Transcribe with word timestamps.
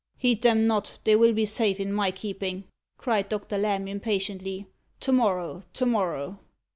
"Heed 0.17 0.41
them 0.41 0.65
not 0.65 0.97
they 1.03 1.15
will 1.15 1.31
be 1.31 1.45
safe 1.45 1.79
in 1.79 1.93
my 1.93 2.09
keeping," 2.09 2.63
cried 2.97 3.29
Doctor 3.29 3.59
Lamb 3.59 3.87
impatiently; 3.87 4.65
"to 5.01 5.11
morrow 5.11 5.61
to 5.73 5.85
morrow." 5.85 6.39